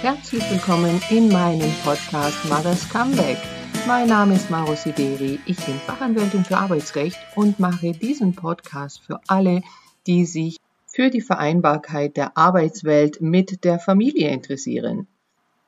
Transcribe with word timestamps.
Herzlich 0.00 0.48
willkommen 0.48 1.02
in 1.10 1.28
meinem 1.28 1.72
Podcast 1.82 2.44
Mother's 2.48 2.88
Comeback. 2.88 3.36
Mein 3.88 4.06
Name 4.06 4.36
ist 4.36 4.48
Maro 4.48 4.76
Sideri, 4.76 5.40
ich 5.44 5.56
bin 5.66 5.74
Fachanwältin 5.74 6.44
für 6.44 6.56
Arbeitsrecht 6.56 7.18
und 7.34 7.58
mache 7.58 7.90
diesen 7.90 8.32
Podcast 8.32 9.00
für 9.00 9.18
alle, 9.26 9.60
die 10.06 10.24
sich 10.24 10.58
für 10.86 11.10
die 11.10 11.20
Vereinbarkeit 11.20 12.16
der 12.16 12.36
Arbeitswelt 12.36 13.20
mit 13.20 13.64
der 13.64 13.80
Familie 13.80 14.30
interessieren. 14.30 15.08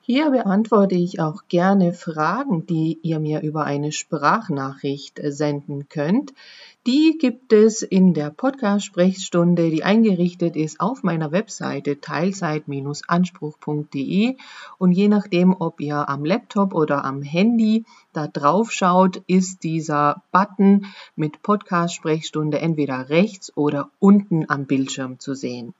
Hier 0.03 0.31
beantworte 0.31 0.95
ich 0.95 1.19
auch 1.19 1.43
gerne 1.47 1.93
Fragen, 1.93 2.65
die 2.65 2.97
ihr 3.03 3.19
mir 3.19 3.41
über 3.41 3.65
eine 3.65 3.91
Sprachnachricht 3.91 5.21
senden 5.23 5.89
könnt. 5.89 6.33
Die 6.87 7.19
gibt 7.19 7.53
es 7.53 7.83
in 7.83 8.15
der 8.15 8.31
Podcast-Sprechstunde, 8.31 9.69
die 9.69 9.83
eingerichtet 9.83 10.55
ist 10.55 10.79
auf 10.79 11.03
meiner 11.03 11.31
Webseite 11.31 12.01
teilzeit-anspruch.de 12.01 14.37
und 14.79 14.91
je 14.91 15.07
nachdem, 15.07 15.55
ob 15.59 15.79
ihr 15.79 16.09
am 16.09 16.25
Laptop 16.25 16.73
oder 16.73 17.05
am 17.05 17.21
Handy 17.21 17.85
da 18.11 18.27
drauf 18.27 18.71
schaut, 18.71 19.21
ist 19.27 19.61
dieser 19.61 20.23
Button 20.31 20.87
mit 21.15 21.43
Podcast-Sprechstunde 21.43 22.57
entweder 22.57 23.09
rechts 23.09 23.55
oder 23.55 23.91
unten 23.99 24.49
am 24.49 24.65
Bildschirm 24.65 25.19
zu 25.19 25.35
sehen. 25.35 25.75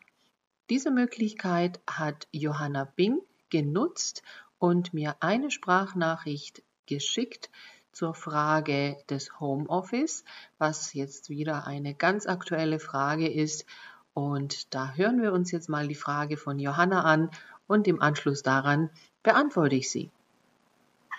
Diese 0.70 0.92
Möglichkeit 0.92 1.80
hat 1.88 2.28
Johanna 2.32 2.88
Bing 2.96 3.18
genutzt 3.52 4.24
und 4.58 4.94
mir 4.94 5.18
eine 5.20 5.52
Sprachnachricht 5.52 6.64
geschickt 6.88 7.52
zur 7.92 8.14
Frage 8.14 8.98
des 9.10 9.40
Homeoffice, 9.40 10.24
was 10.58 10.94
jetzt 10.94 11.30
wieder 11.30 11.68
eine 11.68 11.94
ganz 11.94 12.26
aktuelle 12.26 12.80
Frage 12.80 13.32
ist. 13.32 13.66
Und 14.14 14.74
da 14.74 14.94
hören 14.94 15.22
wir 15.22 15.34
uns 15.34 15.52
jetzt 15.52 15.70
mal 15.70 15.88
die 15.88 15.96
Frage 15.96 16.38
von 16.38 16.58
Johanna 16.60 17.04
an 17.04 17.30
und 17.68 17.88
im 17.88 18.02
Anschluss 18.02 18.44
daran 18.44 18.90
beantworte 19.24 19.76
ich 19.76 19.92
sie. 19.92 20.10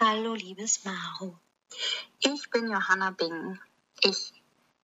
Hallo, 0.01 0.35
liebes 0.35 0.85
Maro. 0.85 1.39
Ich 2.21 2.51
bin 2.51 2.71
Johanna 2.71 3.11
Bing. 3.13 3.59
Ich 4.03 4.33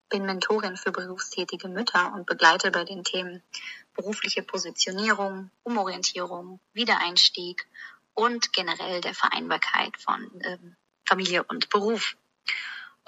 bin 0.08 0.24
Mentorin 0.24 0.76
für 0.76 0.92
berufstätige 0.92 1.68
Mütter 1.68 2.12
und 2.14 2.26
begleite 2.26 2.70
bei 2.70 2.84
den 2.84 3.04
Themen 3.04 3.42
berufliche 3.98 4.44
Positionierung, 4.44 5.50
Umorientierung, 5.64 6.60
Wiedereinstieg 6.72 7.66
und 8.14 8.52
generell 8.52 9.00
der 9.00 9.14
Vereinbarkeit 9.14 9.96
von 10.00 10.30
ähm, 10.44 10.76
Familie 11.04 11.42
und 11.42 11.68
Beruf. 11.68 12.16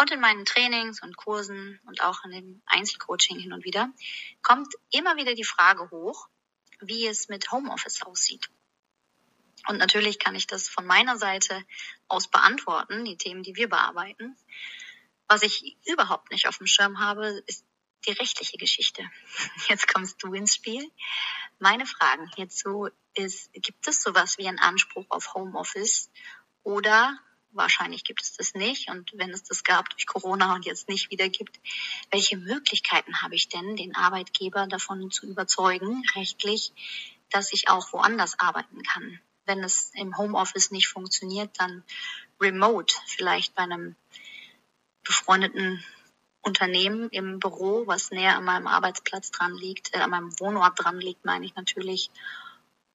Und 0.01 0.11
in 0.11 0.21
meinen 0.21 0.45
Trainings 0.45 1.01
und 1.03 1.17
Kursen 1.17 1.79
und 1.87 2.03
auch 2.03 2.25
in 2.25 2.33
dem 2.33 2.63
Einzelcoaching 2.67 3.39
hin 3.39 3.53
und 3.53 3.65
wieder 3.65 3.93
kommt 4.43 4.75
immer 4.91 5.17
wieder 5.17 5.35
die 5.35 5.45
Frage 5.45 5.91
hoch, 5.91 6.29
wie 6.81 7.07
es 7.07 7.29
mit 7.29 7.53
Homeoffice 7.53 8.03
aussieht. 8.03 8.51
Und 9.69 9.77
natürlich 9.77 10.19
kann 10.19 10.35
ich 10.35 10.47
das 10.47 10.69
von 10.69 10.87
meiner 10.87 11.19
Seite 11.19 11.63
aus 12.09 12.29
beantworten, 12.29 13.05
die 13.05 13.17
Themen, 13.17 13.43
die 13.43 13.55
wir 13.55 13.69
bearbeiten. 13.69 14.37
Was 15.29 15.43
ich 15.43 15.77
überhaupt 15.87 16.33
nicht 16.33 16.49
auf 16.49 16.59
dem 16.59 16.67
Schirm 16.67 16.99
habe, 16.99 17.45
ist 17.47 17.65
die 18.07 18.13
rechtliche 18.13 18.57
Geschichte. 18.57 19.03
Jetzt 19.69 19.93
kommst 19.93 20.23
du 20.23 20.33
ins 20.33 20.55
Spiel. 20.55 20.91
Meine 21.59 21.87
Fragen 21.87 22.31
hierzu 22.37 22.89
ist, 23.15 23.53
gibt 23.53 23.87
es 23.87 24.03
sowas 24.03 24.39
wie 24.39 24.49
einen 24.49 24.59
Anspruch 24.59 25.07
auf 25.11 25.35
Homeoffice 25.35 26.11
oder 26.63 27.19
wahrscheinlich 27.53 28.05
gibt 28.05 28.23
es 28.23 28.33
das 28.35 28.55
nicht 28.55 28.89
und 28.91 29.11
wenn 29.15 29.31
es 29.31 29.43
das 29.43 29.65
gab 29.65 29.91
durch 29.91 30.07
Corona 30.07 30.55
und 30.55 30.65
jetzt 30.65 30.89
nicht 30.89 31.11
wieder 31.11 31.29
gibt, 31.29 31.59
welche 32.11 32.37
Möglichkeiten 32.37 33.23
habe 33.23 33.35
ich 33.35 33.49
denn, 33.49 33.77
den 33.77 33.95
Arbeitgeber 33.97 34.67
davon 34.67 35.11
zu 35.11 35.27
überzeugen, 35.27 36.03
rechtlich, 36.15 36.73
dass 37.31 37.53
ich 37.53 37.69
auch 37.69 37.93
woanders 37.93 38.39
arbeiten 38.39 38.83
kann? 38.83 39.21
Wenn 39.47 39.65
es 39.65 39.91
im 39.95 40.17
Homeoffice 40.17 40.71
nicht 40.71 40.89
funktioniert, 40.89 41.51
dann 41.59 41.83
remote, 42.41 42.95
vielleicht 43.07 43.55
bei 43.55 43.63
einem 43.63 43.97
befreundeten 45.03 45.85
Unternehmen 46.43 47.11
im 47.11 47.39
Büro, 47.39 47.87
was 47.87 48.11
näher 48.11 48.37
an 48.37 48.45
meinem 48.45 48.67
Arbeitsplatz 48.67 49.31
dran 49.31 49.55
liegt, 49.55 49.95
äh, 49.95 49.99
an 49.99 50.11
meinem 50.11 50.41
Wohnort 50.41 50.83
dran 50.83 50.99
liegt, 51.01 51.25
meine 51.25 51.45
ich 51.45 51.55
natürlich, 51.55 52.11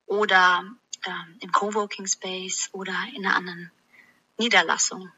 oder 0.06 0.64
äh, 1.06 1.44
im 1.44 1.52
Coworking 1.52 2.08
Space 2.08 2.70
oder 2.74 2.96
in 3.16 3.26
einer 3.26 3.36
anderen 3.36 3.72
Niederlassung. 4.38 5.12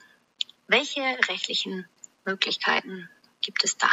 Welche 0.67 1.01
rechtlichen 1.01 1.87
Möglichkeiten 2.25 3.09
gibt 3.41 3.63
es 3.63 3.77
da? 3.77 3.89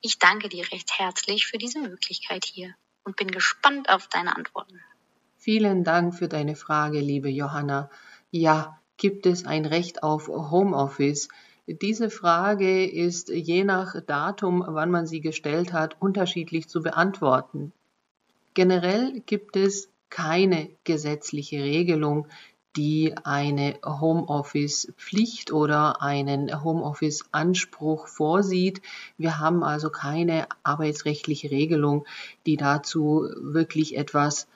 Ich 0.00 0.18
danke 0.18 0.48
dir 0.48 0.70
recht 0.70 0.98
herzlich 0.98 1.46
für 1.46 1.58
diese 1.58 1.80
Möglichkeit 1.80 2.44
hier 2.44 2.74
und 3.04 3.16
bin 3.16 3.30
gespannt 3.30 3.88
auf 3.88 4.08
deine 4.08 4.36
Antworten. 4.36 4.80
Vielen 5.36 5.84
Dank 5.84 6.14
für 6.14 6.28
deine 6.28 6.54
Frage, 6.54 7.00
liebe 7.00 7.28
Johanna. 7.28 7.90
Ja, 8.30 8.80
gibt 8.96 9.26
es 9.26 9.44
ein 9.44 9.64
Recht 9.64 10.02
auf 10.02 10.28
Homeoffice? 10.28 11.28
Diese 11.66 12.10
Frage 12.10 12.84
ist 12.86 13.28
je 13.28 13.62
nach 13.62 13.94
Datum, 14.04 14.64
wann 14.66 14.90
man 14.90 15.06
sie 15.06 15.20
gestellt 15.20 15.72
hat, 15.72 15.96
unterschiedlich 16.00 16.68
zu 16.68 16.82
beantworten. 16.82 17.72
Generell 18.54 19.20
gibt 19.26 19.56
es 19.56 19.88
keine 20.10 20.70
gesetzliche 20.82 21.62
Regelung, 21.62 22.26
die 22.76 23.14
eine 23.22 23.78
Homeoffice-Pflicht 23.84 25.52
oder 25.52 26.02
einen 26.02 26.64
Homeoffice-Anspruch 26.64 28.08
vorsieht. 28.08 28.82
Wir 29.16 29.38
haben 29.38 29.62
also 29.62 29.90
keine 29.90 30.48
arbeitsrechtliche 30.64 31.50
Regelung, 31.50 32.06
die 32.44 32.56
dazu 32.56 33.28
wirklich 33.36 33.96
etwas 33.96 34.48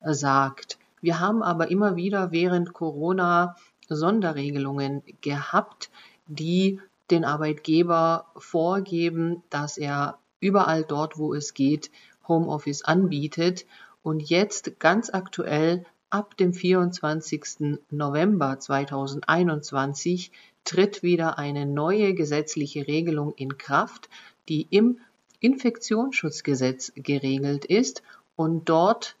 sagt. 0.00 0.78
Wir 1.02 1.20
haben 1.20 1.42
aber 1.42 1.70
immer 1.70 1.96
wieder 1.96 2.32
während 2.32 2.72
Corona 2.72 3.56
Sonderregelungen 3.88 5.02
gehabt, 5.20 5.90
die 6.26 6.80
den 7.10 7.24
Arbeitgeber 7.24 8.26
vorgeben, 8.36 9.42
dass 9.50 9.76
er 9.76 10.18
überall 10.40 10.84
dort, 10.84 11.18
wo 11.18 11.34
es 11.34 11.54
geht, 11.54 11.90
Homeoffice 12.26 12.82
anbietet. 12.84 13.66
Und 14.02 14.28
jetzt 14.28 14.78
ganz 14.78 15.10
aktuell 15.10 15.84
ab 16.10 16.36
dem 16.36 16.52
24. 16.52 17.78
November 17.90 18.58
2021 18.58 20.30
tritt 20.64 21.02
wieder 21.02 21.38
eine 21.38 21.66
neue 21.66 22.14
gesetzliche 22.14 22.86
Regelung 22.86 23.34
in 23.34 23.58
Kraft, 23.58 24.08
die 24.48 24.66
im 24.70 24.98
Infektionsschutzgesetz 25.40 26.92
geregelt 26.96 27.64
ist 27.64 28.02
und 28.36 28.68
dort 28.68 29.16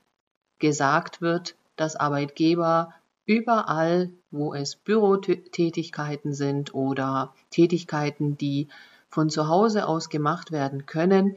gesagt 0.58 1.20
wird, 1.20 1.56
dass 1.76 1.96
Arbeitgeber 1.96 2.94
überall, 3.26 4.10
wo 4.34 4.54
es 4.54 4.76
Bürotätigkeiten 4.76 6.32
sind 6.34 6.74
oder 6.74 7.34
Tätigkeiten, 7.50 8.36
die 8.36 8.68
von 9.08 9.30
zu 9.30 9.48
Hause 9.48 9.86
aus 9.86 10.08
gemacht 10.08 10.52
werden 10.52 10.86
können, 10.86 11.36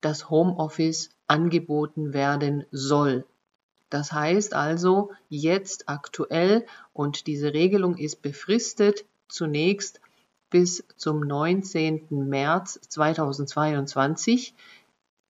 das 0.00 0.30
Homeoffice 0.30 1.10
angeboten 1.26 2.12
werden 2.12 2.64
soll. 2.70 3.24
Das 3.90 4.12
heißt 4.12 4.54
also 4.54 5.10
jetzt 5.28 5.88
aktuell 5.88 6.66
und 6.92 7.26
diese 7.26 7.54
Regelung 7.54 7.96
ist 7.96 8.22
befristet 8.22 9.04
zunächst 9.28 10.00
bis 10.50 10.84
zum 10.96 11.20
19. 11.20 12.06
März 12.10 12.80
2022 12.88 14.54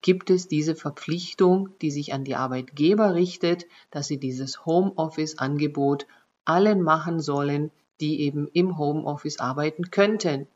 gibt 0.02 0.30
es 0.30 0.48
diese 0.48 0.74
Verpflichtung, 0.74 1.70
die 1.80 1.90
sich 1.90 2.12
an 2.12 2.24
die 2.24 2.36
Arbeitgeber 2.36 3.14
richtet, 3.14 3.66
dass 3.90 4.06
sie 4.06 4.18
dieses 4.18 4.66
Homeoffice-Angebot 4.66 6.06
allen 6.44 6.82
machen 6.82 7.20
sollen, 7.20 7.70
die 8.00 8.20
eben 8.20 8.48
im 8.52 8.78
Homeoffice 8.78 9.38
arbeiten 9.38 9.90
könnten. 9.90 10.46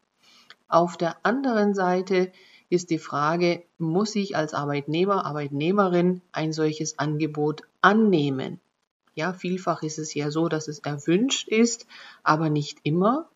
Auf 0.69 0.97
der 0.97 1.17
anderen 1.23 1.75
Seite 1.75 2.33
ist 2.69 2.91
die 2.91 2.99
Frage, 2.99 3.63
muss 3.79 4.15
ich 4.17 4.37
als 4.37 4.55
Arbeitnehmer, 4.55 5.25
Arbeitnehmerin 5.25 6.21
ein 6.33 6.53
solches 6.53 6.99
Angebot 6.99 7.63
annehmen? 7.81 8.61
Ja, 9.15 9.33
vielfach 9.33 9.83
ist 9.83 9.99
es 9.99 10.15
ja 10.15 10.31
so, 10.31 10.49
dass 10.49 10.69
es 10.69 10.81
erwünscht 10.81 11.49
ist, 11.49 11.87
aber 12.23 12.51
nicht 12.51 12.79
immer 12.83 13.29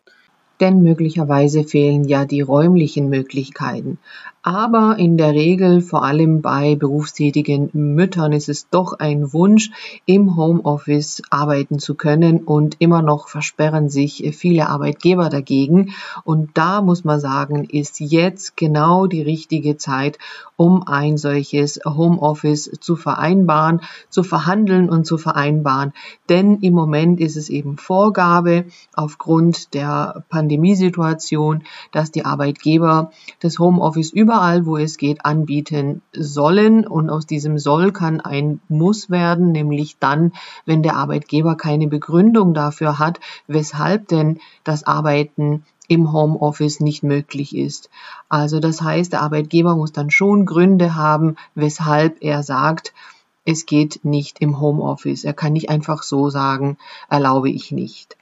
denn 0.63 0.81
möglicherweise 0.81 1.65
fehlen 1.65 2.05
ja 2.05 2.25
die 2.25 2.39
räumlichen 2.39 3.09
Möglichkeiten. 3.09 3.99
Aber 4.45 4.97
in 4.99 5.15
der 5.15 5.31
Regel, 5.31 5.79
vor 5.79 6.03
allem 6.03 6.41
bei 6.41 6.75
berufstätigen 6.75 7.69
Müttern, 7.71 8.33
ist 8.33 8.49
es 8.49 8.69
doch 8.69 8.99
ein 8.99 9.31
Wunsch, 9.31 9.71
im 10.05 10.35
Homeoffice 10.35 11.21
arbeiten 11.29 11.79
zu 11.79 11.95
können 11.95 12.39
und 12.43 12.75
immer 12.79 13.01
noch 13.01 13.29
versperren 13.29 13.87
sich 13.87 14.35
viele 14.37 14.67
Arbeitgeber 14.67 15.29
dagegen. 15.29 15.93
Und 16.25 16.57
da 16.57 16.81
muss 16.81 17.05
man 17.05 17.21
sagen, 17.21 17.63
ist 17.63 18.01
jetzt 18.01 18.57
genau 18.57 19.07
die 19.07 19.21
richtige 19.21 19.77
Zeit, 19.77 20.19
um 20.57 20.85
ein 20.87 21.15
solches 21.15 21.79
Homeoffice 21.85 22.69
zu 22.81 22.97
vereinbaren, 22.97 23.79
zu 24.09 24.23
verhandeln 24.23 24.89
und 24.89 25.05
zu 25.05 25.17
vereinbaren. 25.17 25.93
Denn 26.27 26.59
im 26.59 26.73
Moment 26.73 27.21
ist 27.21 27.37
es 27.37 27.49
eben 27.49 27.77
Vorgabe 27.77 28.65
aufgrund 28.93 29.73
der 29.73 30.25
Pandemiesituation, 30.29 31.63
dass 31.93 32.11
die 32.11 32.25
Arbeitgeber 32.25 33.11
das 33.39 33.57
Homeoffice 33.57 34.11
über 34.11 34.32
überall, 34.33 34.65
wo 34.65 34.77
es 34.77 34.97
geht, 34.97 35.25
anbieten 35.25 36.01
sollen. 36.11 36.87
Und 36.87 37.11
aus 37.11 37.27
diesem 37.27 37.59
soll 37.59 37.91
kann 37.91 38.19
ein 38.19 38.61
muss 38.67 39.11
werden, 39.11 39.51
nämlich 39.51 39.97
dann, 39.99 40.31
wenn 40.65 40.81
der 40.81 40.95
Arbeitgeber 40.95 41.55
keine 41.55 41.87
Begründung 41.87 42.55
dafür 42.55 42.97
hat, 42.97 43.19
weshalb 43.45 44.07
denn 44.07 44.39
das 44.63 44.85
Arbeiten 44.85 45.65
im 45.87 46.11
Homeoffice 46.11 46.79
nicht 46.79 47.03
möglich 47.03 47.55
ist. 47.55 47.91
Also 48.27 48.59
das 48.59 48.81
heißt, 48.81 49.13
der 49.13 49.21
Arbeitgeber 49.21 49.75
muss 49.75 49.91
dann 49.91 50.09
schon 50.09 50.47
Gründe 50.47 50.95
haben, 50.95 51.35
weshalb 51.53 52.17
er 52.21 52.41
sagt, 52.41 52.93
es 53.45 53.67
geht 53.67 53.99
nicht 54.03 54.39
im 54.39 54.59
Homeoffice. 54.59 55.25
Er 55.25 55.33
kann 55.33 55.53
nicht 55.53 55.69
einfach 55.69 56.01
so 56.01 56.31
sagen, 56.31 56.77
erlaube 57.07 57.51
ich 57.51 57.71
nicht. 57.71 58.17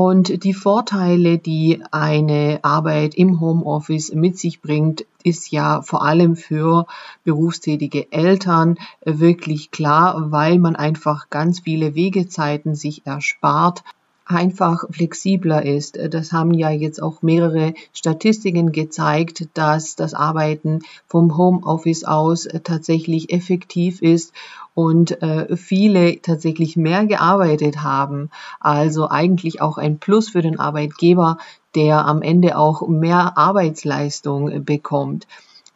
Und 0.00 0.44
die 0.44 0.54
Vorteile, 0.54 1.38
die 1.38 1.82
eine 1.90 2.60
Arbeit 2.62 3.16
im 3.16 3.40
Homeoffice 3.40 4.12
mit 4.14 4.38
sich 4.38 4.62
bringt, 4.62 5.04
ist 5.24 5.50
ja 5.50 5.82
vor 5.82 6.04
allem 6.04 6.36
für 6.36 6.86
berufstätige 7.24 8.12
Eltern 8.12 8.78
wirklich 9.04 9.72
klar, 9.72 10.30
weil 10.30 10.60
man 10.60 10.76
einfach 10.76 11.30
ganz 11.30 11.58
viele 11.58 11.96
Wegezeiten 11.96 12.76
sich 12.76 13.06
erspart 13.06 13.82
einfach 14.28 14.84
flexibler 14.90 15.64
ist. 15.64 15.98
Das 16.10 16.32
haben 16.32 16.52
ja 16.52 16.70
jetzt 16.70 17.02
auch 17.02 17.22
mehrere 17.22 17.74
Statistiken 17.92 18.72
gezeigt, 18.72 19.48
dass 19.54 19.96
das 19.96 20.14
Arbeiten 20.14 20.80
vom 21.06 21.36
Homeoffice 21.36 22.04
aus 22.04 22.46
tatsächlich 22.62 23.32
effektiv 23.32 24.02
ist 24.02 24.32
und 24.74 25.22
äh, 25.22 25.56
viele 25.56 26.22
tatsächlich 26.22 26.76
mehr 26.76 27.04
gearbeitet 27.06 27.82
haben. 27.82 28.30
Also 28.60 29.08
eigentlich 29.10 29.60
auch 29.60 29.78
ein 29.78 29.98
Plus 29.98 30.28
für 30.28 30.42
den 30.42 30.60
Arbeitgeber, 30.60 31.38
der 31.74 32.06
am 32.06 32.22
Ende 32.22 32.56
auch 32.56 32.86
mehr 32.86 33.36
Arbeitsleistung 33.36 34.64
bekommt. 34.64 35.26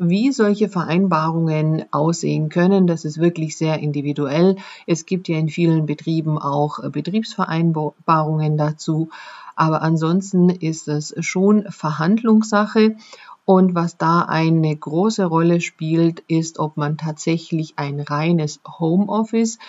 Wie 0.04 0.32
solche 0.32 0.68
Vereinbarungen 0.68 1.84
aussehen 1.92 2.48
können, 2.48 2.88
das 2.88 3.04
ist 3.04 3.18
wirklich 3.18 3.56
sehr 3.56 3.78
individuell. 3.78 4.56
Es 4.84 5.06
gibt 5.06 5.28
ja 5.28 5.38
in 5.38 5.48
vielen 5.48 5.86
Betrieben 5.86 6.38
auch 6.38 6.80
äh, 6.82 6.90
Betriebsvereinbarungen 6.90 8.56
dazu. 8.56 9.10
Aber 9.54 9.80
ansonsten 9.82 10.50
ist 10.50 10.88
es 10.88 11.14
schon 11.20 11.70
Verhandlungssache. 11.70 12.96
Und 13.44 13.76
was 13.76 13.96
da 13.96 14.22
eine 14.22 14.74
große 14.74 15.24
Rolle 15.24 15.60
spielt, 15.60 16.18
ist, 16.26 16.58
ob 16.58 16.76
man 16.76 16.96
tatsächlich 16.96 17.74
ein 17.76 18.00
reines 18.00 18.58
Homeoffice 18.80 19.60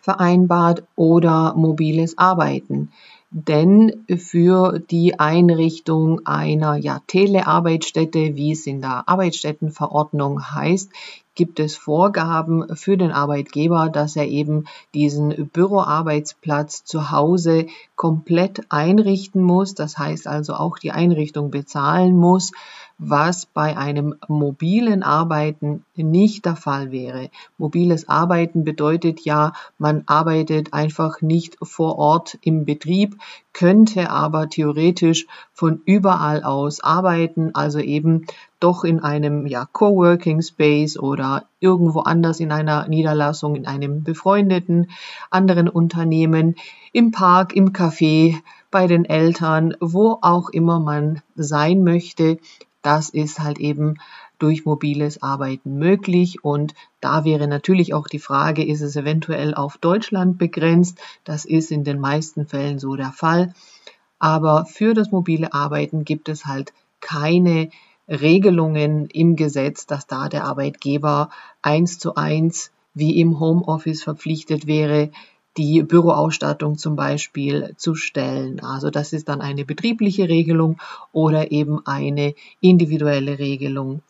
vereinbart 0.00 0.82
oder 0.96 1.54
mobiles 1.54 2.18
Arbeiten 2.18 2.90
denn 3.30 4.04
für 4.16 4.78
die 4.78 5.18
Einrichtung 5.18 6.24
einer 6.26 6.76
ja, 6.76 7.00
Telearbeitsstätte, 7.06 8.36
wie 8.36 8.52
es 8.52 8.66
in 8.66 8.80
der 8.80 9.08
Arbeitsstättenverordnung 9.08 10.52
heißt, 10.52 10.90
gibt 11.36 11.60
es 11.60 11.76
Vorgaben 11.76 12.74
für 12.74 12.96
den 12.96 13.12
Arbeitgeber, 13.12 13.88
dass 13.88 14.16
er 14.16 14.26
eben 14.26 14.64
diesen 14.94 15.48
Büroarbeitsplatz 15.52 16.84
zu 16.84 17.12
Hause 17.12 17.66
komplett 17.94 18.62
einrichten 18.70 19.42
muss. 19.42 19.74
Das 19.74 19.96
heißt 19.96 20.26
also 20.26 20.54
auch 20.54 20.78
die 20.78 20.90
Einrichtung 20.90 21.52
bezahlen 21.52 22.16
muss 22.16 22.50
was 22.98 23.44
bei 23.44 23.76
einem 23.76 24.14
mobilen 24.26 25.02
Arbeiten 25.02 25.84
nicht 25.94 26.46
der 26.46 26.56
Fall 26.56 26.92
wäre. 26.92 27.30
Mobiles 27.58 28.08
Arbeiten 28.08 28.64
bedeutet 28.64 29.20
ja, 29.20 29.52
man 29.78 30.04
arbeitet 30.06 30.72
einfach 30.72 31.20
nicht 31.20 31.56
vor 31.62 31.98
Ort 31.98 32.38
im 32.40 32.64
Betrieb, 32.64 33.16
könnte 33.56 34.10
aber 34.10 34.50
theoretisch 34.50 35.26
von 35.54 35.80
überall 35.86 36.42
aus 36.44 36.80
arbeiten, 36.80 37.54
also 37.54 37.78
eben 37.78 38.26
doch 38.60 38.84
in 38.84 39.00
einem 39.00 39.46
ja, 39.46 39.66
Coworking 39.72 40.42
Space 40.42 40.98
oder 40.98 41.46
irgendwo 41.58 42.00
anders 42.00 42.38
in 42.38 42.52
einer 42.52 42.86
Niederlassung, 42.86 43.56
in 43.56 43.66
einem 43.66 44.02
befreundeten 44.02 44.90
anderen 45.30 45.70
Unternehmen, 45.70 46.56
im 46.92 47.12
Park, 47.12 47.56
im 47.56 47.72
Café, 47.72 48.36
bei 48.70 48.86
den 48.86 49.06
Eltern, 49.06 49.74
wo 49.80 50.18
auch 50.20 50.50
immer 50.50 50.78
man 50.78 51.22
sein 51.34 51.82
möchte. 51.82 52.36
Das 52.82 53.08
ist 53.08 53.38
halt 53.38 53.58
eben 53.58 53.96
durch 54.38 54.64
mobiles 54.64 55.22
Arbeiten 55.22 55.78
möglich. 55.78 56.44
Und 56.44 56.74
da 57.00 57.24
wäre 57.24 57.48
natürlich 57.48 57.94
auch 57.94 58.08
die 58.08 58.18
Frage, 58.18 58.64
ist 58.64 58.80
es 58.80 58.96
eventuell 58.96 59.54
auf 59.54 59.78
Deutschland 59.78 60.38
begrenzt? 60.38 60.98
Das 61.24 61.44
ist 61.44 61.70
in 61.70 61.84
den 61.84 62.00
meisten 62.00 62.46
Fällen 62.46 62.78
so 62.78 62.96
der 62.96 63.12
Fall. 63.12 63.54
Aber 64.18 64.66
für 64.66 64.94
das 64.94 65.10
mobile 65.10 65.52
Arbeiten 65.52 66.04
gibt 66.04 66.28
es 66.28 66.46
halt 66.46 66.72
keine 67.00 67.70
Regelungen 68.08 69.06
im 69.06 69.36
Gesetz, 69.36 69.86
dass 69.86 70.06
da 70.06 70.28
der 70.28 70.44
Arbeitgeber 70.44 71.30
eins 71.62 71.98
zu 71.98 72.14
eins 72.14 72.70
wie 72.94 73.20
im 73.20 73.40
Homeoffice 73.40 74.02
verpflichtet 74.02 74.66
wäre, 74.66 75.10
die 75.56 75.82
Büroausstattung 75.82 76.76
zum 76.78 76.96
Beispiel 76.96 77.74
zu 77.76 77.94
stellen. 77.94 78.60
Also 78.60 78.90
das 78.90 79.12
ist 79.12 79.28
dann 79.28 79.40
eine 79.40 79.64
betriebliche 79.64 80.28
Regelung 80.28 80.78
oder 81.12 81.50
eben 81.50 81.84
eine 81.86 82.34
individuelle 82.60 83.38
Regelung. 83.38 84.02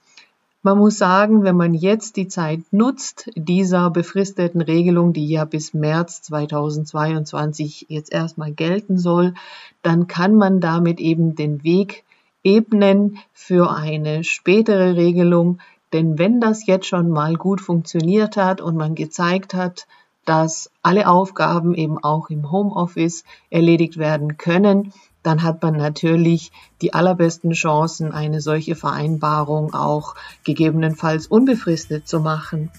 Man 0.66 0.78
muss 0.78 0.98
sagen, 0.98 1.44
wenn 1.44 1.54
man 1.54 1.74
jetzt 1.74 2.16
die 2.16 2.26
Zeit 2.26 2.58
nutzt, 2.72 3.30
dieser 3.36 3.88
befristeten 3.88 4.60
Regelung, 4.60 5.12
die 5.12 5.28
ja 5.28 5.44
bis 5.44 5.74
März 5.74 6.22
2022 6.22 7.86
jetzt 7.88 8.12
erstmal 8.12 8.50
gelten 8.50 8.98
soll, 8.98 9.34
dann 9.82 10.08
kann 10.08 10.34
man 10.34 10.58
damit 10.58 10.98
eben 10.98 11.36
den 11.36 11.62
Weg 11.62 12.02
ebnen 12.42 13.18
für 13.32 13.70
eine 13.70 14.24
spätere 14.24 14.96
Regelung. 14.96 15.60
Denn 15.92 16.18
wenn 16.18 16.40
das 16.40 16.66
jetzt 16.66 16.88
schon 16.88 17.10
mal 17.10 17.36
gut 17.36 17.60
funktioniert 17.60 18.36
hat 18.36 18.60
und 18.60 18.76
man 18.76 18.96
gezeigt 18.96 19.54
hat, 19.54 19.86
dass 20.24 20.72
alle 20.82 21.08
Aufgaben 21.08 21.74
eben 21.74 22.02
auch 22.02 22.28
im 22.28 22.50
Homeoffice 22.50 23.22
erledigt 23.50 23.98
werden 23.98 24.36
können, 24.36 24.92
dann 25.26 25.42
hat 25.42 25.60
man 25.62 25.76
natürlich 25.76 26.52
die 26.80 26.94
allerbesten 26.94 27.50
Chancen, 27.52 28.12
eine 28.12 28.40
solche 28.40 28.76
Vereinbarung 28.76 29.74
auch 29.74 30.14
gegebenenfalls 30.44 31.26
unbefristet 31.26 32.06
zu 32.06 32.20
machen. 32.20 32.70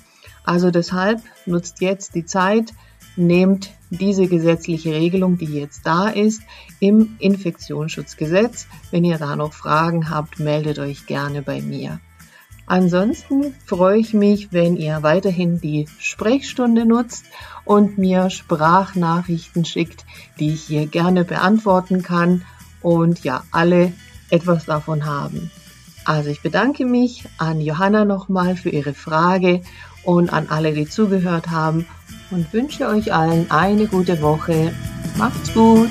Also 0.45 0.71
deshalb 0.71 1.21
nutzt 1.45 1.81
jetzt 1.81 2.15
die 2.15 2.25
Zeit, 2.25 2.73
nehmt 3.17 3.71
diese 3.89 4.27
gesetzliche 4.27 4.93
Regelung, 4.93 5.37
die 5.37 5.45
jetzt 5.45 5.85
da 5.85 6.07
ist, 6.07 6.41
im 6.79 7.17
Infektionsschutzgesetz. 7.19 8.67
Wenn 8.91 9.03
ihr 9.03 9.17
da 9.17 9.35
noch 9.35 9.51
Fragen 9.51 10.09
habt, 10.09 10.39
meldet 10.39 10.79
euch 10.79 11.05
gerne 11.05 11.41
bei 11.41 11.61
mir. 11.61 11.99
Ansonsten 12.67 13.55
freue 13.65 13.97
ich 13.97 14.13
mich, 14.13 14.51
wenn 14.51 14.75
ihr 14.75 15.01
weiterhin 15.01 15.61
die 15.61 15.87
Sprechstunde 15.99 16.85
nutzt 16.85 17.23
und 17.63 17.97
mir 17.97 18.29
Sprachnachrichten 18.29 19.63
schickt, 19.63 20.05
die 20.37 20.53
ich 20.53 20.63
hier 20.63 20.85
gerne 20.85 21.23
beantworten 21.23 22.03
kann 22.03 22.43
und 22.81 23.23
ja, 23.23 23.43
alle 23.51 23.93
etwas 24.29 24.65
davon 24.65 25.05
haben. 25.05 25.49
Also 26.03 26.29
ich 26.29 26.41
bedanke 26.41 26.85
mich 26.85 27.23
an 27.37 27.61
Johanna 27.61 28.03
nochmal 28.03 28.57
für 28.57 28.69
ihre 28.69 28.93
Frage 28.93 29.61
und 30.03 30.31
an 30.31 30.47
alle, 30.49 30.73
die 30.73 30.89
zugehört 30.89 31.49
haben 31.49 31.85
und 32.31 32.51
wünsche 32.51 32.87
euch 32.87 33.13
allen 33.13 33.49
eine 33.49 33.87
gute 33.87 34.21
Woche. 34.21 34.73
Macht's 35.17 35.53
gut! 35.53 35.89